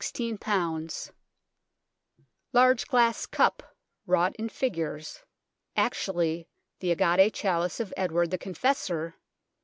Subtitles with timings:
[0.03, 0.89] 16 o o
[2.53, 3.61] Large glass cup
[4.07, 5.21] wrought in figures
[5.77, 6.47] (actually
[6.79, 9.13] the agate Chalice of Edward the Confessor)